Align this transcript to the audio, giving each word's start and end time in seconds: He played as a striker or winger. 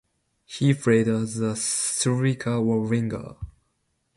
He 0.45 0.73
played 0.73 1.07
as 1.09 1.37
a 1.37 1.55
striker 1.55 2.53
or 2.53 2.79
winger. 2.81 3.35